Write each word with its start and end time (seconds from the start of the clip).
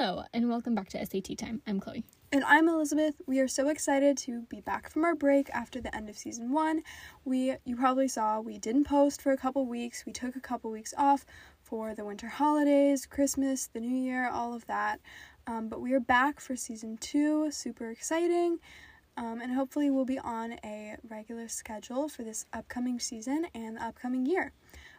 Hello, 0.00 0.22
and 0.32 0.48
welcome 0.48 0.76
back 0.76 0.88
to 0.90 1.04
SAT 1.04 1.36
Time. 1.36 1.60
I'm 1.66 1.80
Chloe. 1.80 2.04
And 2.30 2.44
I'm 2.44 2.68
Elizabeth. 2.68 3.16
We 3.26 3.40
are 3.40 3.48
so 3.48 3.68
excited 3.68 4.16
to 4.18 4.42
be 4.42 4.60
back 4.60 4.88
from 4.88 5.04
our 5.04 5.16
break 5.16 5.50
after 5.50 5.80
the 5.80 5.92
end 5.92 6.08
of 6.08 6.16
season 6.16 6.52
one. 6.52 6.84
We, 7.24 7.56
you 7.64 7.74
probably 7.74 8.06
saw, 8.06 8.38
we 8.38 8.58
didn't 8.58 8.84
post 8.84 9.20
for 9.20 9.32
a 9.32 9.36
couple 9.36 9.66
weeks. 9.66 10.04
We 10.06 10.12
took 10.12 10.36
a 10.36 10.40
couple 10.40 10.70
weeks 10.70 10.94
off 10.96 11.26
for 11.64 11.96
the 11.96 12.04
winter 12.04 12.28
holidays, 12.28 13.06
Christmas, 13.06 13.66
the 13.66 13.80
new 13.80 13.96
year, 13.96 14.30
all 14.30 14.54
of 14.54 14.64
that. 14.66 15.00
Um, 15.48 15.68
but 15.68 15.80
we 15.80 15.92
are 15.94 16.00
back 16.00 16.38
for 16.38 16.54
season 16.54 16.96
two. 16.98 17.50
Super 17.50 17.90
exciting. 17.90 18.60
Um, 19.16 19.40
and 19.40 19.52
hopefully, 19.52 19.90
we'll 19.90 20.04
be 20.04 20.20
on 20.20 20.60
a 20.62 20.94
regular 21.10 21.48
schedule 21.48 22.08
for 22.08 22.22
this 22.22 22.46
upcoming 22.52 23.00
season 23.00 23.48
and 23.52 23.76
the 23.76 23.82
upcoming 23.82 24.26
year. 24.26 24.52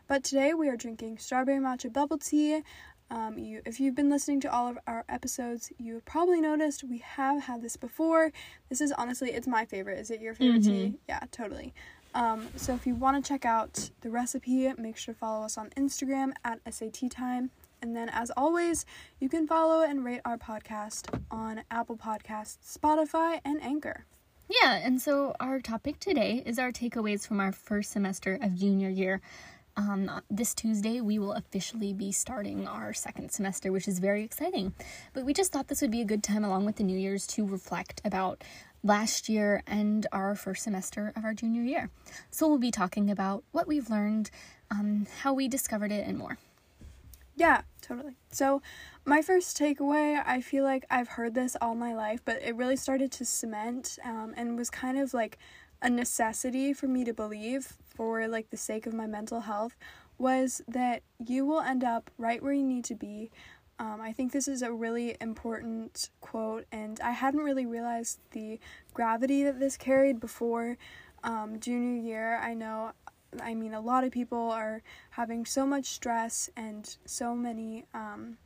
But 0.10 0.26
today 0.26 0.56
we 0.56 0.68
are 0.68 0.76
drinking 0.76 1.20
strawberry 1.20 1.60
matcha 1.60 1.94
bubble 1.94 2.18
tea. 2.18 2.64
Um, 3.12 3.38
you, 3.40 3.62
if 3.66 3.80
you've 3.80 3.96
been 3.96 4.10
listening 4.10 4.40
to 4.42 4.54
all 4.54 4.68
of 4.70 4.78
our 4.86 5.04
episodes, 5.10 5.72
you 5.80 5.96
have 5.96 6.06
probably 6.06 6.42
noticed 6.42 6.84
we 6.84 7.00
have 7.00 7.44
had 7.44 7.62
this 7.62 7.76
before. 7.76 8.32
This 8.70 8.82
is 8.82 8.92
honestly, 8.92 9.32
it's 9.32 9.48
my 9.48 9.66
favorite. 9.66 9.98
Is 10.00 10.12
it 10.12 10.22
your 10.22 10.36
favorite 10.36 10.62
Mhm. 10.62 10.66
tea? 10.66 11.00
Yeah, 11.08 11.20
totally. 11.32 11.74
Um, 12.14 12.48
so 12.56 12.74
if 12.76 12.86
you 12.88 12.96
want 12.96 13.24
to 13.24 13.28
check 13.28 13.46
out 13.46 13.90
the 14.02 14.10
recipe, 14.10 14.72
make 14.78 14.98
sure 14.98 15.14
to 15.14 15.20
follow 15.20 15.44
us 15.46 15.58
on 15.58 15.70
Instagram 15.72 16.34
at 16.44 16.60
SAT 16.72 17.10
Time. 17.10 17.50
And 17.82 17.96
then, 17.96 18.10
as 18.10 18.30
always, 18.36 18.86
you 19.20 19.30
can 19.30 19.48
follow 19.48 19.82
and 19.84 20.04
rate 20.04 20.22
our 20.26 20.38
podcast 20.38 21.08
on 21.32 21.62
Apple 21.72 21.98
Podcasts, 21.98 22.58
Spotify, 22.78 23.40
and 23.46 23.62
Anchor. 23.64 24.06
Yeah, 24.64 24.74
and 24.84 25.00
so 25.02 25.34
our 25.40 25.60
topic 25.62 26.00
today 26.00 26.42
is 26.46 26.58
our 26.60 26.72
takeaways 26.72 27.26
from 27.28 27.40
our 27.40 27.52
first 27.52 27.92
semester 27.92 28.38
of 28.42 28.56
junior 28.56 28.90
year. 28.90 29.22
Um, 29.80 30.12
this 30.30 30.54
Tuesday, 30.54 31.00
we 31.00 31.20
will 31.20 31.32
officially 31.32 31.94
be 31.94 32.12
starting 32.12 32.68
our 32.68 32.92
second 32.92 33.32
semester, 33.32 33.72
which 33.72 33.88
is 33.88 34.00
very 34.00 34.26
exciting. 34.26 34.74
But 35.14 35.24
we 35.24 35.34
just 35.34 35.54
thought 35.54 35.70
this 35.70 35.82
would 35.82 35.90
be 35.90 36.02
a 36.02 36.06
good 36.06 36.22
time, 36.22 36.44
along 36.44 36.66
with 36.66 36.76
the 36.76 36.84
New 36.84 36.98
Year's, 36.98 37.26
to 37.28 37.46
reflect 37.46 38.02
about 38.04 38.44
last 38.84 39.30
year 39.30 39.64
and 39.66 40.06
our 40.12 40.36
first 40.36 40.64
semester 40.64 41.14
of 41.16 41.24
our 41.24 41.34
junior 41.34 41.62
year. 41.62 41.90
So 42.30 42.46
we'll 42.50 42.58
be 42.58 42.72
talking 42.72 43.10
about 43.10 43.46
what 43.54 43.68
we've 43.68 43.90
learned, 43.90 44.30
um, 44.70 45.08
how 45.22 45.34
we 45.34 45.48
discovered 45.48 45.94
it, 45.94 46.06
and 46.06 46.18
more. 46.18 46.38
Yeah, 47.38 47.62
totally. 47.82 48.18
So, 48.32 48.62
my 49.06 49.22
first 49.22 49.58
takeaway, 49.58 50.22
I 50.26 50.42
feel 50.42 50.66
like 50.66 50.86
I've 50.90 51.08
heard 51.08 51.36
this 51.36 51.56
all 51.62 51.74
my 51.74 51.94
life, 51.94 52.20
but 52.26 52.42
it 52.42 52.54
really 52.58 52.76
started 52.76 53.14
to 53.14 53.24
cement 53.24 53.98
um, 54.04 54.34
and 54.36 54.58
was 54.58 54.70
kind 54.70 55.00
of 55.00 55.14
like 55.14 55.38
a 55.82 55.90
necessity 55.90 56.74
for 56.74 56.88
me 56.88 57.04
to 57.06 57.14
believe 57.14 57.74
for 57.96 58.28
like 58.28 58.50
the 58.50 58.58
sake 58.58 58.86
of 58.86 58.94
my 58.94 59.08
mental 59.08 59.42
health 59.42 59.76
was 60.18 60.62
that 60.68 61.02
you 61.26 61.46
will 61.46 61.62
end 61.62 61.84
up 61.84 62.12
right 62.18 62.44
where 62.44 62.54
you 62.54 62.66
need 62.66 62.84
to 62.86 62.96
be. 62.96 63.32
Um, 63.80 64.02
I 64.02 64.12
think 64.12 64.34
this 64.34 64.50
is 64.50 64.62
a 64.62 64.74
really 64.74 65.16
important 65.22 66.10
quote, 66.20 66.66
and 66.70 67.00
I 67.00 67.12
hadn't 67.12 67.40
really 67.40 67.66
realized 67.66 68.20
the 68.32 68.60
gravity 68.94 69.44
that 69.44 69.60
this 69.60 69.78
carried 69.78 70.20
before 70.20 70.78
um, 71.24 71.62
junior 71.62 72.02
year. 72.02 72.40
I 72.44 72.54
know 72.54 72.92
I 73.42 73.54
mean, 73.54 73.74
a 73.74 73.82
lot 73.82 74.04
of 74.04 74.12
people 74.12 74.50
are 74.50 74.82
having 75.12 75.46
so 75.46 75.66
much 75.66 75.86
stress 75.86 76.50
and 76.56 76.98
so 77.06 77.36
many 77.36 77.86
um, 77.94 78.38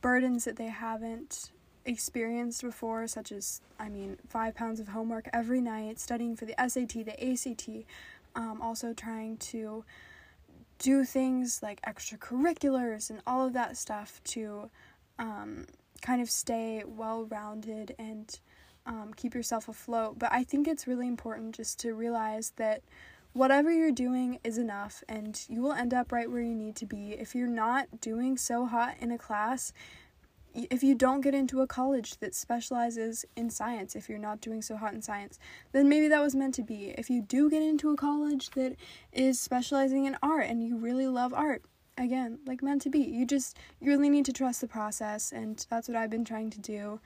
burdens 0.00 0.44
that 0.44 0.56
they 0.56 0.68
haven't 0.68 1.52
experienced 1.86 2.62
before, 2.62 3.06
such 3.06 3.32
as, 3.32 3.60
I 3.78 3.88
mean, 3.88 4.18
five 4.28 4.54
pounds 4.54 4.80
of 4.80 4.88
homework 4.88 5.28
every 5.32 5.60
night, 5.60 5.98
studying 5.98 6.36
for 6.36 6.44
the 6.44 6.54
SAT, 6.58 7.04
the 7.04 7.32
ACT, 7.32 7.68
um, 8.34 8.60
also 8.60 8.92
trying 8.92 9.38
to 9.38 9.84
do 10.78 11.04
things 11.04 11.62
like 11.62 11.80
extracurriculars 11.82 13.08
and 13.08 13.20
all 13.26 13.46
of 13.46 13.52
that 13.54 13.76
stuff 13.76 14.20
to 14.24 14.70
um, 15.18 15.66
kind 16.02 16.20
of 16.20 16.28
stay 16.28 16.82
well 16.86 17.24
rounded 17.24 17.94
and 17.98 18.38
um, 18.84 19.12
keep 19.16 19.34
yourself 19.34 19.68
afloat. 19.68 20.18
But 20.18 20.32
I 20.32 20.44
think 20.44 20.68
it's 20.68 20.86
really 20.86 21.08
important 21.08 21.54
just 21.54 21.80
to 21.80 21.94
realize 21.94 22.52
that 22.56 22.82
whatever 23.32 23.70
you're 23.70 23.92
doing 23.92 24.38
is 24.44 24.58
enough 24.58 25.02
and 25.08 25.40
you 25.48 25.60
will 25.60 25.72
end 25.72 25.92
up 25.92 26.12
right 26.12 26.30
where 26.30 26.40
you 26.40 26.54
need 26.54 26.76
to 26.76 26.86
be. 26.86 27.12
If 27.12 27.34
you're 27.34 27.48
not 27.48 28.00
doing 28.00 28.36
so 28.36 28.66
hot 28.66 28.94
in 29.00 29.10
a 29.10 29.18
class, 29.18 29.72
if 30.70 30.82
you 30.82 30.94
don't 30.94 31.20
get 31.20 31.34
into 31.34 31.60
a 31.60 31.66
college 31.66 32.18
that 32.18 32.34
specializes 32.34 33.24
in 33.36 33.50
science, 33.50 33.94
if 33.94 34.08
you're 34.08 34.18
not 34.18 34.40
doing 34.40 34.62
so 34.62 34.76
hot 34.76 34.94
in 34.94 35.02
science, 35.02 35.38
then 35.72 35.88
maybe 35.88 36.08
that 36.08 36.22
was 36.22 36.34
meant 36.34 36.54
to 36.54 36.62
be. 36.62 36.94
If 36.96 37.10
you 37.10 37.22
do 37.22 37.50
get 37.50 37.62
into 37.62 37.90
a 37.90 37.96
college 37.96 38.50
that 38.50 38.76
is 39.12 39.40
specializing 39.40 40.06
in 40.06 40.16
art 40.22 40.46
and 40.46 40.66
you 40.66 40.76
really 40.76 41.06
love 41.06 41.34
art, 41.34 41.62
again, 41.98 42.38
like 42.46 42.62
meant 42.62 42.82
to 42.82 42.90
be. 42.90 43.00
You 43.00 43.26
just 43.26 43.56
you 43.80 43.90
really 43.90 44.10
need 44.10 44.24
to 44.26 44.32
trust 44.32 44.60
the 44.60 44.68
process 44.68 45.32
and 45.32 45.64
that's 45.70 45.88
what 45.88 45.96
I've 45.96 46.10
been 46.10 46.24
trying 46.24 46.50
to 46.50 46.60
do. 46.60 47.00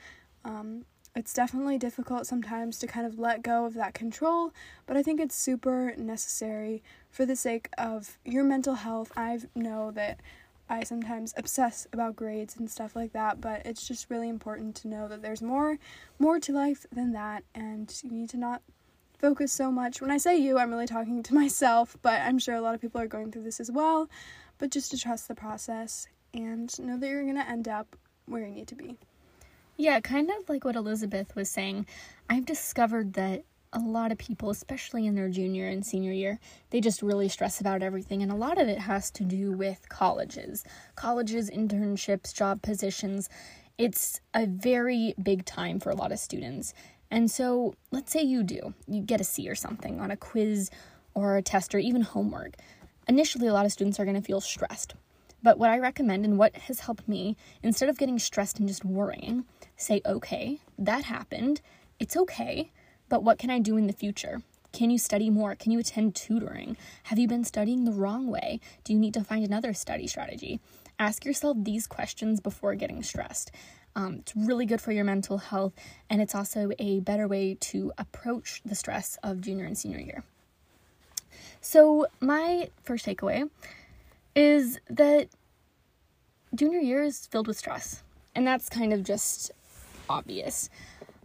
Um, 0.45 0.85
it's 1.17 1.35
definitely 1.35 1.77
difficult 1.77 2.27
sometimes 2.27 2.79
to 2.79 2.87
kind 2.87 3.05
of 3.05 3.19
let 3.19 3.43
go 3.43 3.65
of 3.65 3.75
that 3.75 3.95
control, 3.95 4.53
but 4.87 4.97
I 4.97 5.03
think 5.03 5.21
it's 5.21 5.35
super 5.35 5.93
necessary 5.97 6.85
for 7.11 7.27
the 7.27 7.35
sake 7.35 7.69
of 7.77 8.17
your 8.25 8.45
mental 8.45 8.75
health. 8.75 9.11
I 9.17 9.41
know 9.57 9.91
that 9.93 10.21
I 10.71 10.85
sometimes 10.85 11.35
obsess 11.37 11.87
about 11.93 12.15
grades 12.15 12.57
and 12.57 12.71
stuff 12.71 12.95
like 12.95 13.13
that, 13.13 13.41
but 13.41 13.67
it's 13.67 13.87
just 13.87 14.09
really 14.09 14.29
important 14.29 14.77
to 14.77 14.89
know 14.89 15.09
that 15.09 15.21
there's 15.21 15.43
more 15.43 15.79
more 16.19 16.39
to 16.41 16.53
life 16.53 16.87
than 16.93 17.13
that 17.13 17.43
and 17.55 17.93
you 18.05 18.11
need 18.11 18.31
to 18.31 18.37
not 18.37 18.63
focus 19.19 19.53
so 19.53 19.71
much. 19.73 20.01
When 20.01 20.11
I 20.11 20.17
say 20.17 20.37
you, 20.39 20.59
I'm 20.59 20.71
really 20.71 20.87
talking 20.87 21.23
to 21.25 21.35
myself, 21.43 21.97
but 22.03 22.21
I'm 22.21 22.39
sure 22.39 22.55
a 22.55 22.61
lot 22.61 22.75
of 22.75 22.81
people 22.81 23.01
are 23.01 23.09
going 23.09 23.33
through 23.33 23.43
this 23.43 23.61
as 23.61 23.71
well, 23.71 24.09
but 24.59 24.71
just 24.71 24.93
to 24.93 24.99
trust 24.99 25.27
the 25.27 25.35
process 25.35 26.07
and 26.33 26.79
know 26.79 26.97
that 26.97 27.09
you're 27.09 27.25
going 27.25 27.35
to 27.35 27.49
end 27.49 27.67
up 27.67 27.97
where 28.27 28.47
you 28.47 28.55
need 28.55 28.69
to 28.69 28.77
be. 28.77 28.97
Yeah, 29.77 30.01
kind 30.01 30.31
of 30.31 30.49
like 30.49 30.65
what 30.65 30.77
Elizabeth 30.77 31.35
was 31.35 31.51
saying. 31.51 31.87
I've 32.29 32.47
discovered 32.47 33.15
that 33.15 33.45
a 33.73 33.79
lot 33.79 34.11
of 34.11 34.19
people, 34.19 34.51
especially 34.51 35.07
in 35.07 35.15
their 35.15 35.29
junior 35.29 35.69
and 35.69 35.85
senior 35.85 36.13
year, 36.13 36.39
they 36.71 36.81
just 36.81 37.03
really 37.03 37.29
stress 37.29 37.61
about 37.61 37.83
everything. 37.83 38.23
And 38.23 38.33
a 38.33 38.37
lot 38.37 38.61
of 38.61 38.69
it 38.69 38.79
has 38.79 39.11
to 39.13 39.25
do 39.25 39.53
with 39.53 39.89
colleges, 39.89 40.65
colleges, 40.97 41.51
internships, 41.51 42.35
job 42.35 42.63
positions. 42.63 43.29
It's 43.79 44.21
a 44.35 44.47
very 44.47 45.15
big 45.23 45.45
time 45.45 45.79
for 45.79 45.91
a 45.91 45.95
lot 45.95 46.13
of 46.13 46.19
students. 46.19 46.75
And 47.11 47.31
so, 47.31 47.75
let's 47.91 48.13
say 48.13 48.23
you 48.23 48.43
do, 48.43 48.75
you 48.87 49.03
get 49.03 49.21
a 49.21 49.25
C 49.25 49.49
or 49.49 49.55
something 49.55 50.01
on 50.01 50.11
a 50.11 50.17
quiz 50.17 50.71
or 51.15 51.37
a 51.37 51.43
test 51.43 51.75
or 51.75 51.79
even 51.79 52.03
homework. 52.03 52.55
Initially, 53.09 53.49
a 53.49 53.53
lot 53.53 53.67
of 53.67 53.73
students 53.73 53.99
are 53.99 54.05
going 54.05 54.21
to 54.21 54.23
feel 54.23 54.41
stressed. 54.41 54.95
But 55.43 55.59
what 55.59 55.71
I 55.71 55.79
recommend 55.79 56.25
and 56.25 56.39
what 56.39 56.55
has 56.57 56.81
helped 56.81 57.09
me, 57.09 57.37
instead 57.63 57.89
of 57.89 57.99
getting 57.99 58.19
stressed 58.19 58.59
and 58.59 58.69
just 58.69 58.85
worrying, 58.85 59.45
say, 59.77 60.03
okay, 60.05 60.61
that 60.79 61.05
happened. 61.05 61.61
It's 61.99 62.17
okay. 62.17 62.71
But 63.11 63.23
what 63.23 63.39
can 63.39 63.51
I 63.51 63.59
do 63.59 63.77
in 63.77 63.87
the 63.87 63.93
future? 63.93 64.41
Can 64.73 64.89
you 64.89 64.97
study 64.97 65.29
more? 65.29 65.55
Can 65.55 65.73
you 65.73 65.81
attend 65.81 66.15
tutoring? 66.15 66.79
Have 67.05 67.19
you 67.19 67.29
been 67.29 67.45
studying 67.45 67.85
the 67.85 67.93
wrong 67.93 68.29
way? 68.29 68.61
Do 68.85 68.95
you 68.95 68.99
need 68.99 69.15
to 69.15 69.25
find 69.25 69.45
another 69.45 69.75
study 69.75 70.07
strategy? 70.07 70.61
Ask 70.99 71.25
yourself 71.25 71.57
these 71.61 71.87
questions 71.87 72.41
before 72.41 72.75
getting 72.77 73.03
stressed. 73.03 73.51
Um, 73.97 74.19
it's 74.21 74.37
really 74.37 74.67
good 74.67 74.81
for 74.81 74.93
your 74.93 75.05
mental 75.05 75.39
health, 75.39 75.73
and 76.09 76.23
it's 76.23 76.35
also 76.35 76.71
a 76.79 77.01
better 77.01 77.27
way 77.27 77.57
to 77.61 77.93
approach 77.99 78.63
the 78.65 78.77
stress 78.77 79.19
of 79.25 79.41
junior 79.41 79.65
and 79.65 79.77
senior 79.77 79.99
year. 79.99 80.23
So, 81.61 82.07
my 82.21 82.71
first 82.85 83.05
takeaway 83.05 83.51
is 84.37 84.79
that 84.89 85.29
junior 86.55 86.79
year 86.79 87.03
is 87.03 87.27
filled 87.27 87.49
with 87.49 87.59
stress, 87.59 88.05
and 88.37 88.47
that's 88.47 88.69
kind 88.69 88.93
of 88.93 89.03
just 89.03 89.51
obvious. 90.09 90.71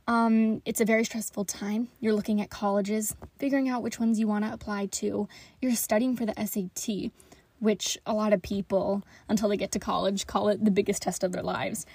Um, 0.08 0.62
it's 0.66 0.82
a 0.82 0.86
very 0.86 1.04
stressful 1.04 1.46
time. 1.46 1.90
You're 2.00 2.14
looking 2.14 2.40
at 2.40 2.50
colleges, 2.50 3.16
figuring 3.40 3.70
out 3.70 3.82
which 3.82 4.00
ones 4.00 4.20
you 4.20 4.28
want 4.28 4.46
to 4.46 4.54
apply 4.54 4.86
to. 4.88 5.28
You're 5.62 5.76
studying 5.76 6.16
for 6.16 6.26
the 6.26 6.34
SAT, 6.46 7.12
which 7.60 7.98
a 8.06 8.14
lot 8.14 8.32
of 8.32 8.42
people, 8.42 9.04
until 9.28 9.50
they 9.50 9.58
get 9.58 9.72
to 9.72 9.80
college, 9.80 10.28
call 10.28 10.50
it 10.50 10.64
the 10.64 10.72
biggest 10.72 11.02
test 11.02 11.24
of 11.24 11.32
their 11.32 11.42
lives. 11.42 11.86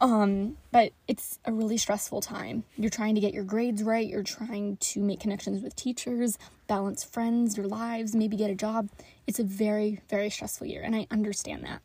Um, 0.00 0.56
but 0.72 0.92
it's 1.06 1.38
a 1.44 1.52
really 1.52 1.76
stressful 1.76 2.22
time. 2.22 2.64
You're 2.76 2.90
trying 2.90 3.14
to 3.14 3.20
get 3.20 3.34
your 3.34 3.44
grades 3.44 3.82
right, 3.82 4.06
you're 4.06 4.22
trying 4.22 4.78
to 4.78 5.00
make 5.00 5.20
connections 5.20 5.62
with 5.62 5.76
teachers, 5.76 6.38
balance 6.66 7.04
friends, 7.04 7.56
your 7.56 7.66
lives, 7.66 8.16
maybe 8.16 8.36
get 8.36 8.50
a 8.50 8.54
job. 8.54 8.88
It's 9.26 9.38
a 9.38 9.44
very, 9.44 10.00
very 10.08 10.30
stressful 10.30 10.66
year, 10.66 10.82
and 10.82 10.96
I 10.96 11.06
understand 11.10 11.64
that. 11.64 11.82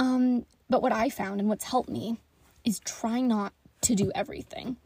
Um, 0.00 0.46
but 0.68 0.82
what 0.82 0.92
I 0.92 1.08
found 1.08 1.40
and 1.40 1.48
what's 1.48 1.64
helped 1.64 1.88
me 1.88 2.18
is 2.64 2.80
try 2.80 3.20
not 3.20 3.52
to 3.82 3.94
do 3.94 4.10
everything. 4.14 4.76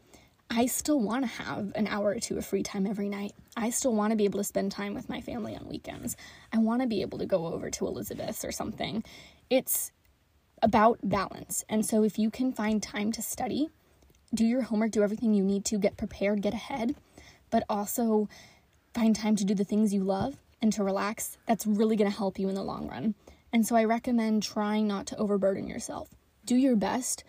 I 0.49 0.67
still 0.67 0.99
want 0.99 1.23
to 1.23 1.43
have 1.43 1.71
an 1.75 1.87
hour 1.87 2.09
or 2.09 2.19
two 2.19 2.37
of 2.37 2.45
free 2.45 2.63
time 2.63 2.85
every 2.85 3.09
night. 3.09 3.33
I 3.57 3.69
still 3.69 3.95
want 3.95 4.11
to 4.11 4.17
be 4.17 4.25
able 4.25 4.39
to 4.39 4.43
spend 4.43 4.71
time 4.71 4.93
with 4.93 5.09
my 5.09 5.19
family 5.19 5.55
on 5.55 5.67
weekends. 5.67 6.15
I 6.51 6.59
want 6.59 6.81
to 6.81 6.87
be 6.87 7.01
able 7.01 7.17
to 7.17 7.25
go 7.25 7.47
over 7.47 7.69
to 7.71 7.87
Elizabeth's 7.87 8.45
or 8.45 8.51
something. 8.51 9.03
It's 9.49 9.91
about 10.61 10.99
balance. 11.03 11.65
And 11.67 11.85
so 11.85 12.03
if 12.03 12.19
you 12.19 12.29
can 12.29 12.53
find 12.53 12.81
time 12.81 13.11
to 13.13 13.21
study, 13.21 13.69
do 14.33 14.45
your 14.45 14.61
homework, 14.61 14.91
do 14.91 15.03
everything 15.03 15.33
you 15.33 15.43
need 15.43 15.65
to, 15.65 15.77
get 15.77 15.97
prepared, 15.97 16.41
get 16.41 16.53
ahead, 16.53 16.95
but 17.49 17.63
also 17.69 18.29
find 18.93 19.15
time 19.15 19.35
to 19.35 19.45
do 19.45 19.55
the 19.55 19.63
things 19.63 19.93
you 19.93 20.03
love 20.03 20.37
and 20.61 20.71
to 20.73 20.83
relax, 20.83 21.37
that's 21.45 21.67
really 21.67 21.95
going 21.95 22.09
to 22.09 22.17
help 22.17 22.39
you 22.39 22.47
in 22.47 22.55
the 22.55 22.63
long 22.63 22.87
run. 22.87 23.15
And 23.51 23.67
so 23.67 23.75
I 23.75 23.83
recommend 23.83 24.43
trying 24.43 24.87
not 24.87 25.05
to 25.07 25.17
overburden 25.17 25.67
yourself. 25.67 26.09
Do 26.45 26.55
your 26.55 26.75
best, 26.75 27.23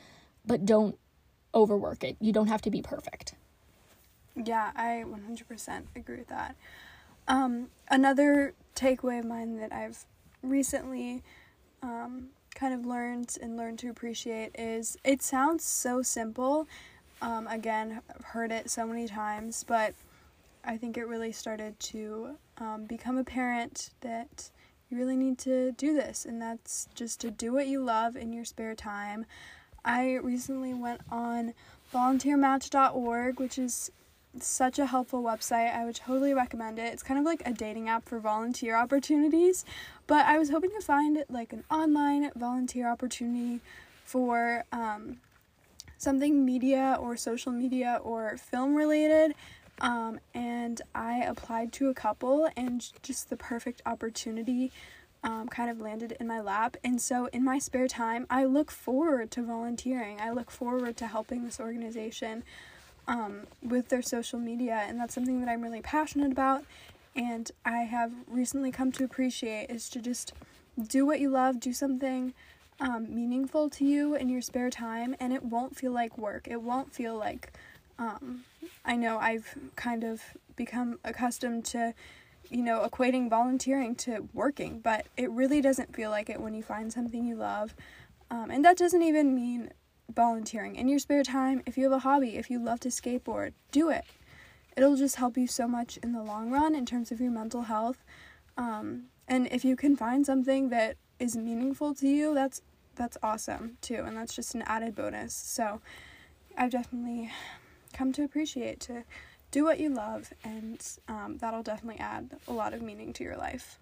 but 0.46 0.64
don't 0.64 0.96
overwork 1.54 2.04
it. 2.04 2.16
You 2.20 2.32
don't 2.32 2.48
have 2.48 2.62
to 2.62 2.70
be 2.70 2.82
perfect. 2.82 3.34
Yeah, 4.36 4.72
I 4.74 5.04
100% 5.06 5.84
agree 5.94 6.18
with 6.18 6.28
that. 6.28 6.56
Um, 7.28 7.68
another 7.88 8.54
takeaway 8.74 9.20
of 9.20 9.24
mine 9.24 9.56
that 9.58 9.72
I've 9.72 10.04
recently 10.42 11.22
um, 11.82 12.28
kind 12.54 12.74
of 12.74 12.84
learned 12.84 13.36
and 13.40 13.56
learned 13.56 13.78
to 13.80 13.90
appreciate 13.90 14.50
is 14.58 14.96
it 15.04 15.22
sounds 15.22 15.64
so 15.64 16.02
simple. 16.02 16.66
Um, 17.22 17.46
again, 17.46 18.00
I've 18.14 18.24
heard 18.24 18.52
it 18.52 18.70
so 18.70 18.86
many 18.86 19.06
times, 19.06 19.64
but 19.66 19.94
I 20.64 20.76
think 20.76 20.96
it 20.96 21.06
really 21.06 21.32
started 21.32 21.78
to 21.80 22.36
um, 22.58 22.84
become 22.84 23.16
apparent 23.18 23.90
that 24.00 24.50
you 24.90 24.98
really 24.98 25.16
need 25.16 25.38
to 25.38 25.72
do 25.72 25.94
this, 25.94 26.24
and 26.24 26.40
that's 26.40 26.88
just 26.94 27.20
to 27.20 27.30
do 27.30 27.52
what 27.52 27.66
you 27.66 27.82
love 27.82 28.16
in 28.16 28.32
your 28.32 28.44
spare 28.44 28.74
time. 28.74 29.26
I 29.84 30.14
recently 30.14 30.74
went 30.74 31.00
on 31.10 31.54
volunteermatch.org, 31.92 33.38
which 33.38 33.58
is 33.58 33.90
such 34.40 34.78
a 34.78 34.86
helpful 34.86 35.22
website. 35.22 35.74
I 35.74 35.84
would 35.84 35.94
totally 35.94 36.34
recommend 36.34 36.78
it. 36.78 36.92
It's 36.92 37.02
kind 37.02 37.18
of 37.20 37.24
like 37.24 37.42
a 37.46 37.52
dating 37.52 37.88
app 37.88 38.08
for 38.08 38.18
volunteer 38.18 38.76
opportunities, 38.76 39.64
but 40.06 40.26
I 40.26 40.38
was 40.38 40.50
hoping 40.50 40.70
to 40.70 40.80
find 40.80 41.24
like 41.28 41.52
an 41.52 41.64
online 41.70 42.30
volunteer 42.34 42.88
opportunity 42.90 43.60
for 44.04 44.64
um, 44.72 45.18
something 45.98 46.44
media 46.44 46.96
or 47.00 47.16
social 47.16 47.52
media 47.52 48.00
or 48.02 48.36
film 48.36 48.74
related. 48.74 49.34
Um, 49.80 50.20
and 50.34 50.80
I 50.94 51.18
applied 51.24 51.72
to 51.74 51.88
a 51.88 51.94
couple, 51.94 52.48
and 52.56 52.86
just 53.02 53.28
the 53.28 53.36
perfect 53.36 53.82
opportunity 53.84 54.70
um, 55.24 55.48
kind 55.48 55.70
of 55.70 55.80
landed 55.80 56.16
in 56.20 56.28
my 56.28 56.40
lap. 56.40 56.76
And 56.84 57.00
so, 57.00 57.26
in 57.32 57.42
my 57.42 57.58
spare 57.58 57.88
time, 57.88 58.26
I 58.30 58.44
look 58.44 58.70
forward 58.70 59.30
to 59.32 59.42
volunteering. 59.42 60.20
I 60.20 60.30
look 60.30 60.50
forward 60.50 60.96
to 60.98 61.06
helping 61.06 61.44
this 61.44 61.58
organization 61.58 62.44
um, 63.08 63.46
with 63.62 63.88
their 63.88 64.02
social 64.02 64.38
media, 64.38 64.84
and 64.86 65.00
that's 65.00 65.14
something 65.14 65.40
that 65.40 65.48
I'm 65.48 65.62
really 65.62 65.80
passionate 65.80 66.30
about. 66.30 66.64
And 67.16 67.50
I 67.64 67.78
have 67.78 68.12
recently 68.28 68.70
come 68.70 68.92
to 68.92 69.04
appreciate 69.04 69.70
is 69.70 69.88
to 69.90 70.00
just 70.00 70.34
do 70.88 71.06
what 71.06 71.20
you 71.20 71.30
love, 71.30 71.58
do 71.58 71.72
something 71.72 72.34
um, 72.80 73.14
meaningful 73.14 73.70
to 73.70 73.84
you 73.84 74.14
in 74.14 74.28
your 74.28 74.42
spare 74.42 74.70
time, 74.70 75.14
and 75.18 75.32
it 75.32 75.44
won't 75.44 75.76
feel 75.76 75.92
like 75.92 76.18
work. 76.18 76.48
It 76.48 76.60
won't 76.60 76.92
feel 76.92 77.16
like 77.16 77.52
um, 77.98 78.44
I 78.84 78.96
know 78.96 79.18
I've 79.18 79.56
kind 79.76 80.04
of 80.04 80.22
become 80.56 80.98
accustomed 81.04 81.64
to, 81.66 81.94
you 82.50 82.62
know, 82.62 82.86
equating 82.88 83.28
volunteering 83.28 83.94
to 83.96 84.28
working, 84.32 84.80
but 84.80 85.06
it 85.16 85.30
really 85.30 85.60
doesn't 85.60 85.94
feel 85.94 86.10
like 86.10 86.28
it 86.28 86.40
when 86.40 86.54
you 86.54 86.62
find 86.62 86.92
something 86.92 87.24
you 87.24 87.36
love. 87.36 87.74
Um, 88.30 88.50
and 88.50 88.64
that 88.64 88.76
doesn't 88.76 89.02
even 89.02 89.34
mean 89.34 89.70
volunteering 90.14 90.76
in 90.76 90.88
your 90.88 90.98
spare 90.98 91.22
time, 91.22 91.62
if 91.66 91.76
you 91.76 91.84
have 91.84 91.92
a 91.92 91.98
hobby, 92.00 92.36
if 92.36 92.50
you 92.50 92.58
love 92.58 92.80
to 92.80 92.88
skateboard, 92.88 93.52
do 93.72 93.90
it. 93.90 94.04
It'll 94.76 94.96
just 94.96 95.16
help 95.16 95.36
you 95.36 95.46
so 95.46 95.66
much 95.68 95.98
in 95.98 96.12
the 96.12 96.22
long 96.22 96.50
run 96.50 96.74
in 96.74 96.84
terms 96.84 97.12
of 97.12 97.20
your 97.20 97.30
mental 97.30 97.62
health. 97.62 98.04
Um, 98.56 99.04
and 99.28 99.48
if 99.50 99.64
you 99.64 99.76
can 99.76 99.96
find 99.96 100.26
something 100.26 100.68
that 100.68 100.96
is 101.18 101.36
meaningful 101.36 101.94
to 101.94 102.08
you, 102.08 102.34
that's 102.34 102.60
that's 102.96 103.16
awesome 103.22 103.76
too, 103.80 104.02
and 104.06 104.16
that's 104.16 104.34
just 104.34 104.54
an 104.54 104.62
added 104.62 104.94
bonus. 104.94 105.34
So 105.34 105.80
I've 106.56 106.70
definitely 106.70 107.30
come 107.92 108.12
to 108.12 108.22
appreciate 108.22 108.80
to 108.80 109.04
do 109.54 109.64
what 109.64 109.80
you 109.80 109.88
love, 109.88 110.32
and 110.44 110.84
um, 111.08 111.38
that'll 111.38 111.62
definitely 111.62 112.00
add 112.00 112.36
a 112.48 112.52
lot 112.52 112.74
of 112.74 112.82
meaning 112.82 113.12
to 113.14 113.24
your 113.24 113.36
life. 113.36 113.78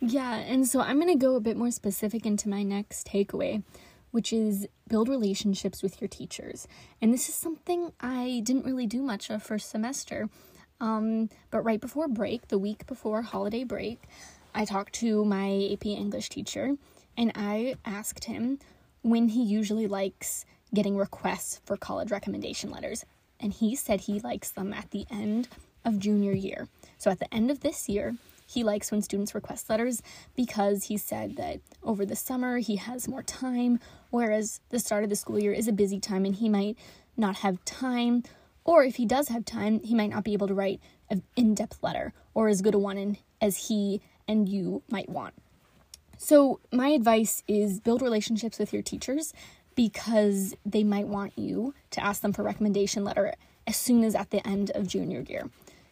Yeah, 0.00 0.34
and 0.34 0.66
so 0.66 0.80
I'm 0.80 1.00
going 1.00 1.12
to 1.12 1.24
go 1.26 1.36
a 1.36 1.40
bit 1.40 1.56
more 1.56 1.70
specific 1.70 2.24
into 2.24 2.48
my 2.48 2.62
next 2.62 3.06
takeaway 3.06 3.62
which 4.10 4.32
is 4.32 4.66
build 4.88 5.08
relationships 5.08 5.82
with 5.82 6.00
your 6.00 6.08
teachers. 6.08 6.66
And 7.00 7.12
this 7.12 7.28
is 7.28 7.34
something 7.34 7.92
I 8.00 8.40
didn't 8.44 8.64
really 8.64 8.86
do 8.86 9.02
much 9.02 9.30
of 9.30 9.42
first 9.42 9.70
semester. 9.70 10.28
Um, 10.80 11.28
but 11.50 11.62
right 11.62 11.80
before 11.80 12.08
break, 12.08 12.48
the 12.48 12.58
week 12.58 12.86
before 12.86 13.22
holiday 13.22 13.64
break, 13.64 14.02
I 14.54 14.64
talked 14.64 14.94
to 14.94 15.24
my 15.24 15.70
AP 15.72 15.86
English 15.86 16.30
teacher 16.30 16.76
and 17.16 17.32
I 17.34 17.74
asked 17.84 18.24
him 18.24 18.58
when 19.02 19.28
he 19.28 19.42
usually 19.42 19.86
likes 19.86 20.44
getting 20.74 20.96
requests 20.96 21.60
for 21.64 21.76
college 21.76 22.10
recommendation 22.10 22.70
letters. 22.70 23.04
And 23.40 23.52
he 23.52 23.74
said 23.76 24.02
he 24.02 24.20
likes 24.20 24.50
them 24.50 24.72
at 24.72 24.90
the 24.90 25.06
end 25.10 25.48
of 25.84 25.98
junior 25.98 26.32
year. 26.32 26.68
So 26.98 27.10
at 27.10 27.18
the 27.18 27.32
end 27.32 27.50
of 27.50 27.60
this 27.60 27.88
year, 27.88 28.16
he 28.46 28.64
likes 28.64 28.90
when 28.90 29.02
students 29.02 29.34
request 29.34 29.68
letters 29.68 30.02
because 30.34 30.84
he 30.84 30.96
said 30.96 31.36
that 31.36 31.60
over 31.82 32.06
the 32.06 32.16
summer 32.16 32.58
he 32.58 32.76
has 32.76 33.06
more 33.06 33.22
time, 33.22 33.78
whereas 34.10 34.60
the 34.70 34.78
start 34.78 35.04
of 35.04 35.10
the 35.10 35.16
school 35.16 35.38
year 35.38 35.52
is 35.52 35.68
a 35.68 35.72
busy 35.72 36.00
time 36.00 36.24
and 36.24 36.36
he 36.36 36.48
might 36.48 36.76
not 37.16 37.36
have 37.36 37.64
time. 37.64 38.22
Or 38.64 38.84
if 38.84 38.96
he 38.96 39.04
does 39.04 39.28
have 39.28 39.44
time, 39.44 39.80
he 39.80 39.94
might 39.94 40.10
not 40.10 40.24
be 40.24 40.32
able 40.32 40.48
to 40.48 40.54
write 40.54 40.80
an 41.10 41.22
in 41.36 41.54
depth 41.54 41.82
letter 41.82 42.12
or 42.34 42.48
as 42.48 42.62
good 42.62 42.74
a 42.74 42.78
one 42.78 43.18
as 43.40 43.68
he 43.68 44.00
and 44.26 44.48
you 44.48 44.82
might 44.90 45.08
want. 45.08 45.34
So, 46.20 46.58
my 46.72 46.88
advice 46.88 47.44
is 47.46 47.78
build 47.78 48.02
relationships 48.02 48.58
with 48.58 48.72
your 48.72 48.82
teachers 48.82 49.32
because 49.78 50.56
they 50.66 50.82
might 50.82 51.06
want 51.06 51.38
you 51.38 51.72
to 51.88 52.04
ask 52.04 52.20
them 52.20 52.32
for 52.32 52.42
recommendation 52.42 53.04
letter 53.04 53.32
as 53.64 53.76
soon 53.76 54.02
as 54.02 54.16
at 54.16 54.30
the 54.30 54.44
end 54.44 54.72
of 54.74 54.88
junior 54.88 55.20
year. 55.20 55.48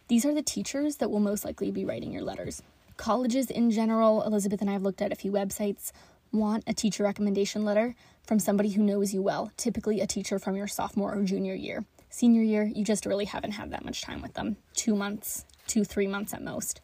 These 0.09 0.25
are 0.25 0.33
the 0.33 0.41
teachers 0.41 0.97
that 0.97 1.09
will 1.09 1.21
most 1.21 1.45
likely 1.45 1.71
be 1.71 1.85
writing 1.85 2.11
your 2.11 2.21
letters. 2.21 2.61
Colleges 2.97 3.49
in 3.49 3.71
general, 3.71 4.23
Elizabeth 4.23 4.59
and 4.59 4.69
I 4.69 4.73
have 4.73 4.81
looked 4.81 5.01
at 5.01 5.13
a 5.13 5.15
few 5.15 5.31
websites, 5.31 5.93
want 6.33 6.65
a 6.67 6.73
teacher 6.73 7.03
recommendation 7.03 7.63
letter 7.63 7.95
from 8.23 8.39
somebody 8.39 8.71
who 8.71 8.83
knows 8.83 9.13
you 9.13 9.21
well, 9.21 9.53
typically 9.55 10.01
a 10.01 10.05
teacher 10.05 10.37
from 10.37 10.57
your 10.57 10.67
sophomore 10.67 11.15
or 11.15 11.23
junior 11.23 11.55
year. 11.55 11.85
Senior 12.09 12.41
year, 12.41 12.63
you 12.65 12.83
just 12.83 13.05
really 13.05 13.23
haven't 13.23 13.51
had 13.51 13.71
that 13.71 13.85
much 13.85 14.01
time 14.01 14.21
with 14.21 14.33
them 14.33 14.57
two 14.73 14.97
months, 14.97 15.45
two, 15.65 15.85
three 15.85 16.07
months 16.07 16.33
at 16.33 16.43
most. 16.43 16.81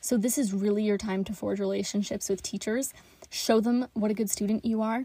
So, 0.00 0.16
this 0.16 0.38
is 0.38 0.54
really 0.54 0.84
your 0.84 0.96
time 0.96 1.22
to 1.24 1.34
forge 1.34 1.60
relationships 1.60 2.30
with 2.30 2.42
teachers, 2.42 2.94
show 3.28 3.60
them 3.60 3.88
what 3.92 4.10
a 4.10 4.14
good 4.14 4.30
student 4.30 4.64
you 4.64 4.80
are, 4.80 5.04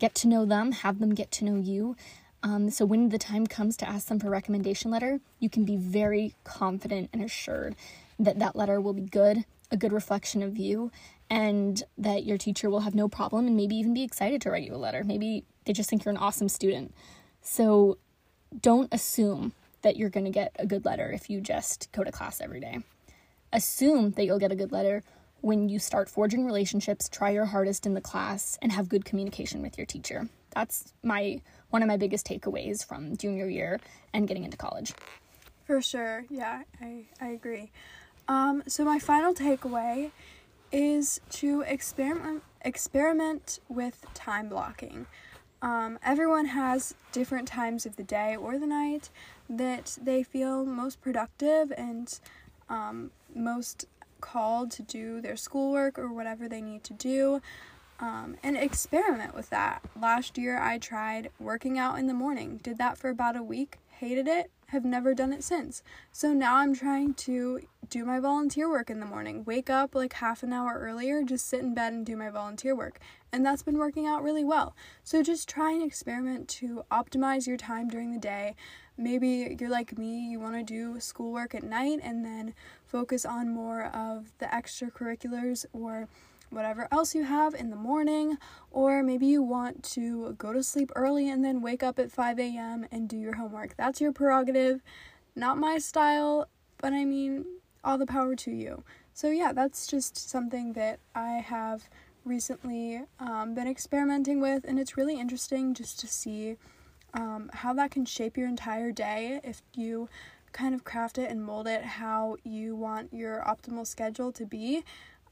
get 0.00 0.14
to 0.16 0.28
know 0.28 0.44
them, 0.44 0.72
have 0.72 0.98
them 0.98 1.14
get 1.14 1.30
to 1.32 1.44
know 1.44 1.56
you, 1.56 1.94
um, 2.42 2.70
so 2.70 2.84
when 2.84 3.10
the 3.10 3.18
time 3.18 3.46
comes 3.46 3.76
to 3.78 3.88
ask 3.88 4.08
them 4.08 4.18
for 4.18 4.28
a 4.28 4.30
recommendation 4.30 4.90
letter, 4.90 5.20
you 5.38 5.50
can 5.50 5.64
be 5.64 5.76
very 5.76 6.34
confident 6.44 7.10
and 7.12 7.22
assured 7.22 7.76
that 8.18 8.38
that 8.38 8.56
letter 8.56 8.80
will 8.80 8.94
be 8.94 9.02
good, 9.02 9.44
a 9.70 9.76
good 9.76 9.92
reflection 9.92 10.42
of 10.42 10.56
you, 10.56 10.90
and 11.28 11.82
that 11.98 12.24
your 12.24 12.38
teacher 12.38 12.70
will 12.70 12.80
have 12.80 12.94
no 12.94 13.08
problem 13.08 13.46
and 13.46 13.56
maybe 13.56 13.76
even 13.76 13.94
be 13.94 14.02
excited 14.02 14.40
to 14.42 14.50
write 14.50 14.64
you 14.64 14.74
a 14.74 14.76
letter. 14.76 15.04
Maybe 15.04 15.44
they 15.64 15.72
just 15.72 15.90
think 15.90 16.04
you're 16.04 16.12
an 16.12 16.18
awesome 16.18 16.48
student. 16.48 16.94
So 17.42 17.98
don't 18.60 18.92
assume 18.92 19.52
that 19.82 19.96
you're 19.96 20.10
going 20.10 20.24
to 20.24 20.30
get 20.30 20.52
a 20.58 20.66
good 20.66 20.84
letter 20.84 21.10
if 21.10 21.30
you 21.30 21.40
just 21.40 21.92
go 21.92 22.04
to 22.04 22.10
class 22.10 22.40
every 22.40 22.60
day. 22.60 22.80
Assume 23.52 24.12
that 24.12 24.24
you'll 24.24 24.38
get 24.38 24.52
a 24.52 24.56
good 24.56 24.72
letter 24.72 25.02
when 25.40 25.68
you 25.68 25.78
start 25.78 26.08
forging 26.08 26.44
relationships, 26.44 27.08
try 27.08 27.30
your 27.30 27.46
hardest 27.46 27.86
in 27.86 27.94
the 27.94 28.00
class, 28.00 28.58
and 28.62 28.72
have 28.72 28.88
good 28.88 29.04
communication 29.04 29.62
with 29.62 29.78
your 29.78 29.86
teacher. 29.86 30.28
That's 30.54 30.92
my 31.02 31.40
one 31.70 31.82
of 31.82 31.88
my 31.88 31.96
biggest 31.96 32.26
takeaways 32.26 32.84
from 32.84 33.16
junior 33.16 33.48
year 33.48 33.78
and 34.12 34.26
getting 34.26 34.44
into 34.44 34.56
college. 34.56 34.92
For 35.64 35.80
sure. 35.80 36.24
Yeah, 36.28 36.62
I, 36.80 37.04
I 37.20 37.28
agree. 37.28 37.70
Um, 38.26 38.64
so 38.66 38.84
my 38.84 38.98
final 38.98 39.34
takeaway 39.34 40.10
is 40.72 41.20
to 41.30 41.62
experiment 41.62 42.42
experiment 42.62 43.60
with 43.68 44.04
time 44.14 44.48
blocking. 44.48 45.06
Um, 45.62 45.98
everyone 46.02 46.46
has 46.46 46.94
different 47.12 47.48
times 47.48 47.86
of 47.86 47.96
the 47.96 48.02
day 48.02 48.36
or 48.36 48.58
the 48.58 48.66
night 48.66 49.10
that 49.48 49.98
they 50.02 50.22
feel 50.22 50.64
most 50.64 51.00
productive 51.00 51.72
and 51.76 52.18
um, 52.68 53.10
most 53.34 53.86
called 54.20 54.70
to 54.72 54.82
do 54.82 55.20
their 55.20 55.36
schoolwork 55.36 55.98
or 55.98 56.12
whatever 56.12 56.48
they 56.48 56.60
need 56.60 56.84
to 56.84 56.92
do 56.92 57.40
um, 58.00 58.36
and 58.42 58.56
experiment 58.56 59.34
with 59.34 59.50
that. 59.50 59.82
Last 60.00 60.38
year, 60.38 60.58
I 60.58 60.78
tried 60.78 61.30
working 61.38 61.78
out 61.78 61.98
in 61.98 62.06
the 62.06 62.14
morning, 62.14 62.58
did 62.62 62.78
that 62.78 62.98
for 62.98 63.10
about 63.10 63.36
a 63.36 63.42
week, 63.42 63.78
hated 63.88 64.26
it, 64.26 64.50
have 64.70 64.84
never 64.84 65.14
done 65.14 65.32
it 65.32 65.42
since. 65.42 65.82
So 66.12 66.32
now 66.32 66.56
I'm 66.56 66.74
trying 66.74 67.14
to 67.14 67.60
do 67.88 68.04
my 68.04 68.20
volunteer 68.20 68.70
work 68.70 68.88
in 68.88 69.00
the 69.00 69.06
morning, 69.06 69.44
wake 69.44 69.68
up 69.68 69.94
like 69.96 70.12
half 70.14 70.44
an 70.44 70.52
hour 70.52 70.78
earlier, 70.80 71.24
just 71.24 71.46
sit 71.46 71.60
in 71.60 71.74
bed 71.74 71.92
and 71.92 72.06
do 72.06 72.16
my 72.16 72.30
volunteer 72.30 72.76
work. 72.76 73.00
And 73.32 73.44
that's 73.44 73.64
been 73.64 73.78
working 73.78 74.06
out 74.06 74.22
really 74.22 74.44
well. 74.44 74.76
So 75.02 75.22
just 75.22 75.48
try 75.48 75.72
and 75.72 75.82
experiment 75.82 76.48
to 76.60 76.84
optimize 76.90 77.48
your 77.48 77.56
time 77.56 77.88
during 77.88 78.12
the 78.12 78.18
day. 78.18 78.54
Maybe 78.96 79.56
you're 79.58 79.70
like 79.70 79.98
me, 79.98 80.30
you 80.30 80.38
want 80.38 80.54
to 80.54 80.62
do 80.62 81.00
schoolwork 81.00 81.54
at 81.54 81.64
night 81.64 81.98
and 82.02 82.24
then 82.24 82.54
focus 82.86 83.24
on 83.24 83.52
more 83.52 83.86
of 83.86 84.30
the 84.38 84.46
extracurriculars 84.46 85.66
or 85.72 86.08
whatever 86.50 86.88
else 86.92 87.14
you 87.14 87.24
have 87.24 87.54
in 87.54 87.70
the 87.70 87.76
morning, 87.76 88.36
or 88.70 89.02
maybe 89.02 89.26
you 89.26 89.42
want 89.42 89.82
to 89.84 90.34
go 90.34 90.52
to 90.52 90.62
sleep 90.62 90.90
early 90.94 91.28
and 91.28 91.44
then 91.44 91.62
wake 91.62 91.82
up 91.82 91.98
at 91.98 92.12
5 92.12 92.38
a.m. 92.38 92.86
and 92.90 93.08
do 93.08 93.16
your 93.16 93.36
homework. 93.36 93.76
That's 93.76 94.00
your 94.00 94.12
prerogative, 94.12 94.82
not 95.34 95.58
my 95.58 95.78
style, 95.78 96.48
but 96.78 96.92
I 96.92 97.04
mean, 97.04 97.44
all 97.82 97.98
the 97.98 98.06
power 98.06 98.34
to 98.36 98.50
you. 98.50 98.84
So, 99.14 99.30
yeah, 99.30 99.52
that's 99.52 99.86
just 99.86 100.30
something 100.30 100.74
that 100.74 101.00
I 101.14 101.44
have 101.44 101.88
recently 102.24 103.02
um, 103.18 103.54
been 103.54 103.66
experimenting 103.66 104.40
with, 104.40 104.64
and 104.64 104.78
it's 104.78 104.96
really 104.96 105.18
interesting 105.18 105.74
just 105.74 105.98
to 106.00 106.06
see 106.06 106.56
um, 107.14 107.50
how 107.52 107.72
that 107.74 107.90
can 107.90 108.04
shape 108.04 108.36
your 108.36 108.48
entire 108.48 108.92
day 108.92 109.40
if 109.42 109.62
you 109.74 110.08
kind 110.52 110.74
of 110.74 110.84
craft 110.84 111.18
it 111.18 111.30
and 111.30 111.42
mold 111.42 111.66
it 111.68 111.82
how 111.82 112.36
you 112.42 112.74
want 112.74 113.12
your 113.12 113.42
optimal 113.46 113.86
schedule 113.86 114.32
to 114.32 114.44
be. 114.44 114.84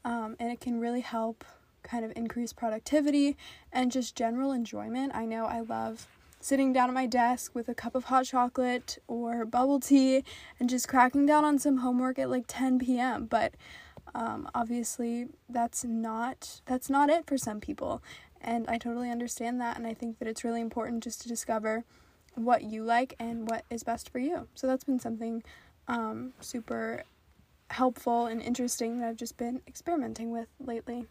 Um, 0.05 0.35
and 0.39 0.51
it 0.51 0.59
can 0.59 0.79
really 0.79 1.01
help 1.01 1.43
kind 1.83 2.05
of 2.05 2.13
increase 2.15 2.53
productivity 2.53 3.37
and 3.71 3.91
just 3.91 4.15
general 4.15 4.51
enjoyment. 4.51 5.13
I 5.15 5.25
know 5.25 5.45
I 5.45 5.61
love 5.61 6.07
sitting 6.39 6.71
down 6.71 6.89
at 6.89 6.93
my 6.93 7.05
desk 7.05 7.53
with 7.53 7.67
a 7.67 7.75
cup 7.75 7.95
of 7.95 8.05
hot 8.05 8.25
chocolate 8.25 8.97
or 9.07 9.45
bubble 9.45 9.79
tea 9.79 10.23
and 10.59 10.69
just 10.69 10.87
cracking 10.87 11.25
down 11.25 11.43
on 11.43 11.59
some 11.59 11.77
homework 11.77 12.17
at 12.17 12.29
like 12.29 12.45
10 12.47 12.79
p.m. 12.79 13.25
But 13.25 13.53
um, 14.15 14.49
obviously, 14.55 15.27
that's 15.47 15.83
not 15.83 16.61
that's 16.65 16.89
not 16.89 17.09
it 17.09 17.27
for 17.27 17.37
some 17.37 17.59
people, 17.59 18.01
and 18.41 18.67
I 18.67 18.77
totally 18.77 19.11
understand 19.11 19.61
that. 19.61 19.77
And 19.77 19.85
I 19.85 19.93
think 19.93 20.17
that 20.19 20.27
it's 20.27 20.43
really 20.43 20.61
important 20.61 21.03
just 21.03 21.21
to 21.21 21.27
discover 21.27 21.83
what 22.35 22.63
you 22.63 22.83
like 22.83 23.15
and 23.19 23.49
what 23.49 23.65
is 23.69 23.83
best 23.83 24.09
for 24.09 24.19
you. 24.19 24.47
So 24.55 24.65
that's 24.65 24.83
been 24.83 24.99
something 24.99 25.43
um, 25.87 26.33
super 26.39 27.03
helpful 27.69 28.25
and 28.25 28.41
interesting 28.41 28.99
that 28.99 29.09
I've 29.09 29.17
just 29.17 29.37
been 29.37 29.61
experimenting 29.67 30.31
with 30.31 30.47
lately. 30.59 31.07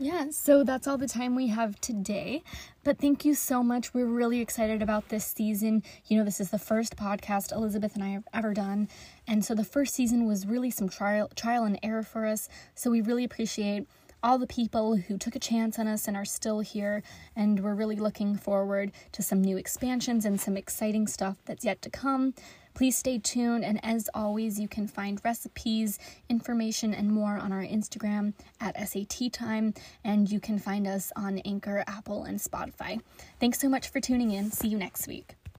Yeah, 0.00 0.26
so 0.30 0.62
that's 0.62 0.86
all 0.86 0.96
the 0.96 1.08
time 1.08 1.34
we 1.34 1.48
have 1.48 1.80
today. 1.80 2.44
But 2.84 2.98
thank 2.98 3.24
you 3.24 3.34
so 3.34 3.64
much. 3.64 3.92
We're 3.92 4.06
really 4.06 4.40
excited 4.40 4.80
about 4.80 5.08
this 5.08 5.24
season. 5.24 5.82
You 6.06 6.18
know, 6.18 6.24
this 6.24 6.40
is 6.40 6.50
the 6.50 6.58
first 6.58 6.94
podcast 6.94 7.50
Elizabeth 7.50 7.96
and 7.96 8.04
I 8.04 8.10
have 8.10 8.28
ever 8.32 8.54
done. 8.54 8.88
And 9.26 9.44
so 9.44 9.56
the 9.56 9.64
first 9.64 9.94
season 9.94 10.26
was 10.26 10.46
really 10.46 10.70
some 10.70 10.88
trial 10.88 11.28
trial 11.34 11.64
and 11.64 11.80
error 11.82 12.04
for 12.04 12.26
us. 12.26 12.48
So 12.76 12.92
we 12.92 13.00
really 13.00 13.24
appreciate 13.24 13.88
all 14.22 14.38
the 14.38 14.46
people 14.46 14.96
who 14.96 15.16
took 15.16 15.34
a 15.34 15.40
chance 15.40 15.78
on 15.78 15.88
us 15.88 16.06
and 16.06 16.16
are 16.16 16.24
still 16.24 16.60
here. 16.60 17.02
And 17.34 17.60
we're 17.60 17.74
really 17.74 17.96
looking 17.96 18.36
forward 18.36 18.92
to 19.12 19.22
some 19.22 19.42
new 19.42 19.56
expansions 19.56 20.24
and 20.24 20.40
some 20.40 20.56
exciting 20.56 21.08
stuff 21.08 21.38
that's 21.44 21.64
yet 21.64 21.82
to 21.82 21.90
come. 21.90 22.34
Please 22.78 22.96
stay 22.96 23.18
tuned, 23.18 23.64
and 23.64 23.84
as 23.84 24.08
always, 24.14 24.60
you 24.60 24.68
can 24.68 24.86
find 24.86 25.20
recipes, 25.24 25.98
information, 26.28 26.94
and 26.94 27.10
more 27.10 27.36
on 27.36 27.50
our 27.50 27.64
Instagram 27.64 28.34
at 28.60 28.76
SAT 28.88 29.32
Time, 29.32 29.74
and 30.04 30.30
you 30.30 30.38
can 30.38 30.60
find 30.60 30.86
us 30.86 31.10
on 31.16 31.38
Anchor, 31.38 31.82
Apple, 31.88 32.22
and 32.22 32.38
Spotify. 32.38 33.00
Thanks 33.40 33.58
so 33.58 33.68
much 33.68 33.88
for 33.88 33.98
tuning 33.98 34.30
in. 34.30 34.52
See 34.52 34.68
you 34.68 34.78
next 34.78 35.08
week. 35.08 35.38